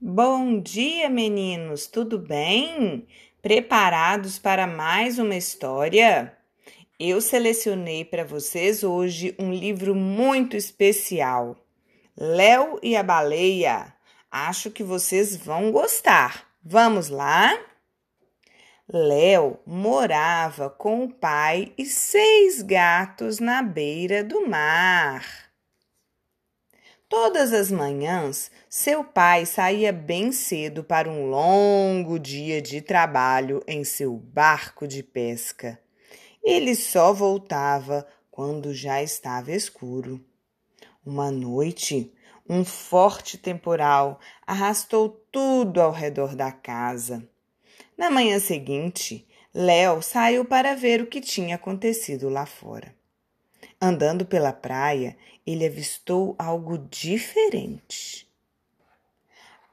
Bom 0.00 0.60
dia, 0.60 1.10
meninos! 1.10 1.88
Tudo 1.88 2.20
bem? 2.20 3.04
Preparados 3.42 4.38
para 4.38 4.64
mais 4.64 5.18
uma 5.18 5.34
história? 5.34 6.38
Eu 7.00 7.20
selecionei 7.20 8.04
para 8.04 8.22
vocês 8.22 8.84
hoje 8.84 9.34
um 9.40 9.52
livro 9.52 9.96
muito 9.96 10.56
especial, 10.56 11.56
Léo 12.16 12.78
e 12.80 12.96
a 12.96 13.02
Baleia. 13.02 13.92
Acho 14.30 14.70
que 14.70 14.84
vocês 14.84 15.34
vão 15.34 15.72
gostar. 15.72 16.46
Vamos 16.62 17.08
lá? 17.08 17.58
Léo 18.88 19.58
morava 19.66 20.70
com 20.70 21.06
o 21.06 21.12
pai 21.12 21.72
e 21.76 21.84
seis 21.84 22.62
gatos 22.62 23.40
na 23.40 23.62
beira 23.62 24.22
do 24.22 24.46
mar. 24.46 25.47
Todas 27.08 27.54
as 27.54 27.70
manhãs, 27.70 28.50
seu 28.68 29.02
pai 29.02 29.46
saía 29.46 29.90
bem 29.90 30.30
cedo 30.30 30.84
para 30.84 31.08
um 31.08 31.30
longo 31.30 32.18
dia 32.18 32.60
de 32.60 32.82
trabalho 32.82 33.62
em 33.66 33.82
seu 33.82 34.14
barco 34.14 34.86
de 34.86 35.02
pesca. 35.02 35.80
Ele 36.44 36.74
só 36.74 37.14
voltava 37.14 38.06
quando 38.30 38.74
já 38.74 39.02
estava 39.02 39.52
escuro. 39.52 40.22
Uma 41.04 41.30
noite, 41.30 42.12
um 42.46 42.62
forte 42.62 43.38
temporal 43.38 44.20
arrastou 44.46 45.08
tudo 45.32 45.80
ao 45.80 45.92
redor 45.92 46.36
da 46.36 46.52
casa. 46.52 47.26
Na 47.96 48.10
manhã 48.10 48.38
seguinte, 48.38 49.26
Léo 49.54 50.02
saiu 50.02 50.44
para 50.44 50.76
ver 50.76 51.00
o 51.00 51.06
que 51.06 51.22
tinha 51.22 51.56
acontecido 51.56 52.28
lá 52.28 52.44
fora. 52.44 52.97
Andando 53.80 54.26
pela 54.26 54.52
praia, 54.52 55.16
ele 55.46 55.64
avistou 55.64 56.34
algo 56.36 56.78
diferente. 56.78 58.28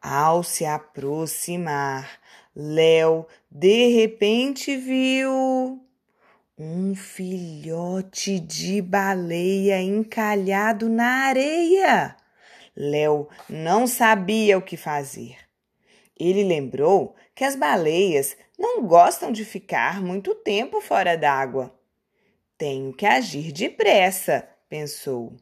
Ao 0.00 0.42
se 0.42 0.66
aproximar, 0.66 2.20
Léo 2.54 3.26
de 3.50 3.88
repente 3.96 4.76
viu 4.76 5.80
um 6.58 6.94
filhote 6.94 8.38
de 8.38 8.82
baleia 8.82 9.80
encalhado 9.80 10.88
na 10.88 11.26
areia. 11.26 12.16
Léo 12.76 13.28
não 13.48 13.86
sabia 13.86 14.58
o 14.58 14.62
que 14.62 14.76
fazer. 14.76 15.38
Ele 16.18 16.44
lembrou 16.44 17.16
que 17.34 17.42
as 17.42 17.56
baleias 17.56 18.36
não 18.58 18.86
gostam 18.86 19.32
de 19.32 19.44
ficar 19.44 20.00
muito 20.00 20.34
tempo 20.34 20.80
fora 20.80 21.16
d'água. 21.16 21.74
Tenho 22.64 22.94
que 22.94 23.04
agir 23.04 23.52
depressa, 23.52 24.48
pensou. 24.70 25.36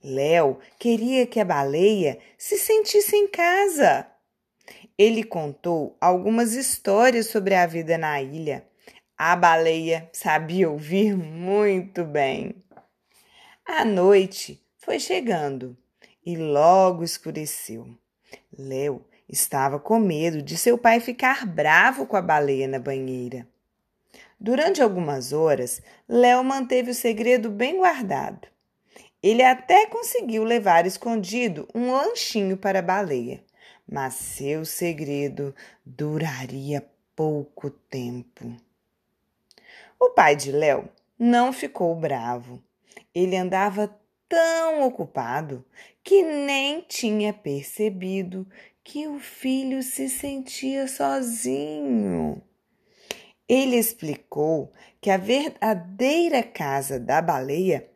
Léo 0.00 0.60
queria 0.78 1.26
que 1.26 1.40
a 1.40 1.44
baleia 1.44 2.20
se 2.38 2.56
sentisse 2.56 3.16
em 3.16 3.26
casa. 3.26 4.06
Ele 4.96 5.24
contou 5.24 5.96
algumas 6.00 6.52
histórias 6.52 7.26
sobre 7.26 7.56
a 7.56 7.66
vida 7.66 7.98
na 7.98 8.22
ilha. 8.22 8.64
A 9.18 9.34
baleia 9.34 10.08
sabia 10.12 10.70
ouvir 10.70 11.16
muito 11.16 12.04
bem. 12.04 12.54
A 13.66 13.84
noite 13.84 14.64
foi 14.76 15.00
chegando 15.00 15.76
e 16.24 16.36
logo 16.36 17.02
escureceu. 17.02 17.88
Léo 18.56 19.04
estava 19.28 19.80
com 19.80 19.98
medo 19.98 20.40
de 20.40 20.56
seu 20.56 20.78
pai 20.78 21.00
ficar 21.00 21.44
bravo 21.44 22.06
com 22.06 22.16
a 22.16 22.22
baleia 22.22 22.68
na 22.68 22.78
banheira. 22.78 23.48
Durante 24.38 24.82
algumas 24.82 25.32
horas, 25.32 25.80
Léo 26.08 26.42
manteve 26.42 26.90
o 26.90 26.94
segredo 26.94 27.50
bem 27.50 27.76
guardado. 27.76 28.48
Ele 29.22 29.42
até 29.42 29.86
conseguiu 29.86 30.42
levar 30.42 30.84
escondido 30.84 31.68
um 31.74 31.92
lanchinho 31.92 32.56
para 32.56 32.80
a 32.80 32.82
baleia, 32.82 33.44
mas 33.88 34.14
seu 34.14 34.64
segredo 34.64 35.54
duraria 35.86 36.84
pouco 37.14 37.70
tempo. 37.70 38.56
O 40.00 40.10
pai 40.10 40.34
de 40.34 40.50
Léo 40.50 40.88
não 41.16 41.52
ficou 41.52 41.94
bravo. 41.94 42.60
Ele 43.14 43.36
andava 43.36 43.96
tão 44.28 44.82
ocupado 44.84 45.64
que 46.02 46.22
nem 46.22 46.80
tinha 46.80 47.32
percebido 47.32 48.44
que 48.82 49.06
o 49.06 49.20
filho 49.20 49.82
se 49.82 50.08
sentia 50.08 50.88
sozinho. 50.88 52.42
Ele 53.48 53.76
explicou 53.76 54.72
que 55.00 55.10
a 55.10 55.16
verdadeira 55.16 56.42
casa 56.42 56.98
da 56.98 57.20
baleia 57.20 57.88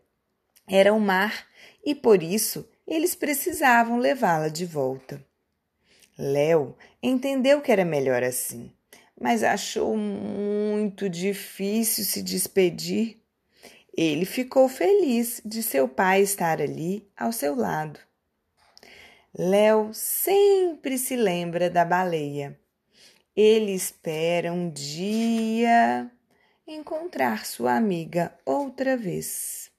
era 0.68 0.92
o 0.92 1.00
mar 1.00 1.46
e 1.84 1.94
por 1.94 2.22
isso 2.22 2.68
eles 2.86 3.14
precisavam 3.14 3.98
levá-la 3.98 4.48
de 4.48 4.64
volta. 4.64 5.24
Léo 6.18 6.76
entendeu 7.02 7.60
que 7.60 7.70
era 7.70 7.84
melhor 7.84 8.22
assim, 8.22 8.72
mas 9.20 9.42
achou 9.42 9.96
muito 9.96 11.08
difícil 11.08 12.04
se 12.04 12.22
despedir. 12.22 13.20
Ele 13.96 14.24
ficou 14.24 14.68
feliz 14.68 15.40
de 15.44 15.62
seu 15.62 15.88
pai 15.88 16.22
estar 16.22 16.60
ali 16.60 17.08
ao 17.16 17.32
seu 17.32 17.54
lado. 17.54 17.98
Léo 19.38 19.90
sempre 19.92 20.98
se 20.98 21.16
lembra 21.16 21.70
da 21.70 21.84
baleia 21.84 22.58
ele 23.36 23.72
espera 23.72 24.50
um 24.50 24.70
dia 24.70 26.10
encontrar 26.66 27.44
sua 27.44 27.76
amiga 27.76 28.34
outra 28.46 28.96
vez. 28.96 29.70